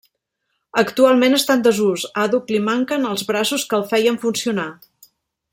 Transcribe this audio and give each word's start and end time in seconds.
Actualment 0.81 1.37
està 1.39 1.57
en 1.57 1.61
desús, 1.67 2.07
àdhuc 2.23 2.49
li 2.55 2.63
manquen 2.71 3.07
els 3.13 3.27
braços 3.33 3.69
que 3.71 3.81
el 3.81 3.89
feien 3.95 4.21
funcionar. 4.25 4.71